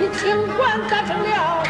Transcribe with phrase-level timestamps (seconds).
[0.00, 1.67] 你清官打成了。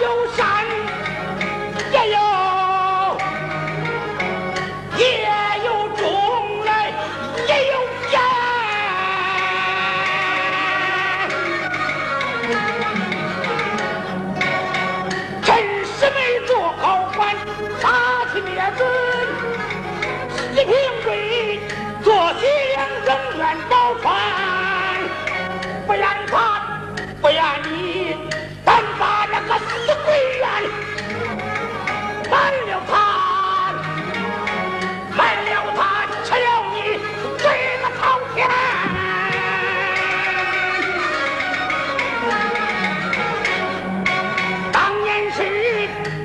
[0.00, 0.64] 有山，
[1.92, 2.16] 也有
[4.96, 5.02] 也
[5.64, 6.00] 有钟
[6.64, 6.70] 来，
[7.46, 7.74] 也有
[8.10, 8.14] 烟。
[15.42, 15.48] 真
[15.84, 16.82] 是没做好
[17.14, 17.36] 官，
[17.80, 17.82] 杀
[18.32, 18.80] 气灭子，
[20.52, 21.01] 一平。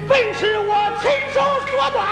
[0.08, 2.06] 本是我亲手说断，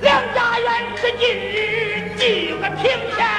[0.00, 3.31] 梁家园是今日几个平县。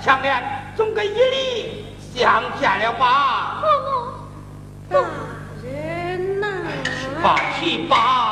[0.00, 0.42] 强连
[0.76, 3.62] 总跟一里相见了吧？
[4.88, 4.98] 大
[5.62, 6.46] 人呐，
[7.88, 8.25] 吧。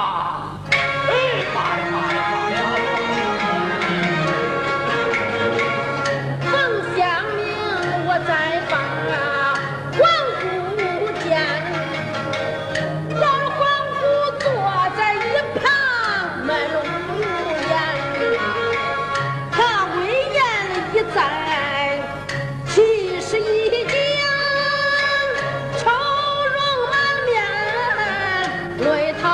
[28.76, 28.82] 回
[29.22, 29.28] 头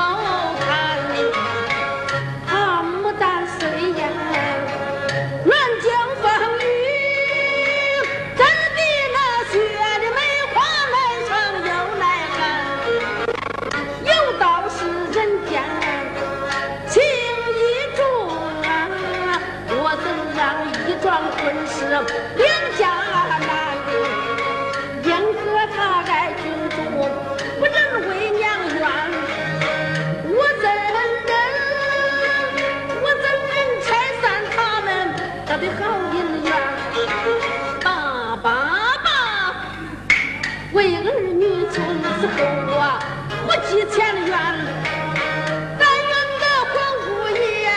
[0.59, 0.69] 看，
[2.47, 2.53] 看
[2.85, 3.59] 牡丹虽
[3.93, 3.99] 艳，
[5.43, 5.85] 南疆
[6.21, 6.23] 风
[6.59, 6.61] 雨
[8.37, 8.39] 怎
[8.75, 8.79] 比
[9.11, 9.17] 那
[9.51, 9.53] 雪
[9.99, 10.19] 的梅
[10.53, 10.55] 花
[10.91, 10.95] 耐
[11.27, 12.03] 霜又耐
[12.37, 12.39] 寒？
[14.05, 14.09] 有
[14.39, 14.77] 道是
[15.11, 15.17] 人
[15.49, 15.51] 间
[16.87, 17.59] 情义
[17.95, 17.99] 重
[18.63, 18.69] 啊，
[19.69, 20.05] 我怎
[20.37, 20.39] 让
[20.87, 21.05] 一桩
[21.37, 21.75] 婚事？
[40.73, 41.03] 为儿
[41.33, 42.39] 女，从此后
[42.77, 43.03] 啊，
[43.45, 44.31] 不计前缘，
[45.77, 46.73] 但愿得黄
[47.07, 47.69] 无忧，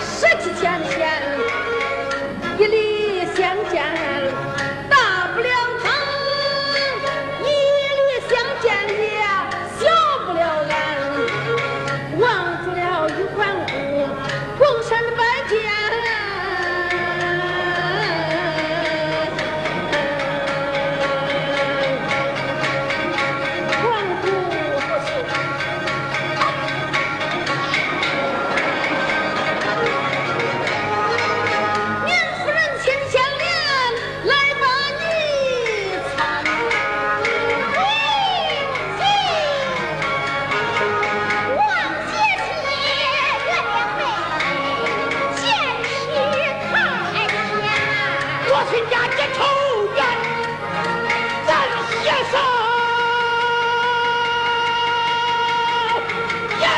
[0.00, 0.60] 十几天
[0.90, 0.98] 前，
[2.58, 3.40] 一离相
[3.70, 4.01] 见。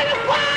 [0.05, 0.54] Fire!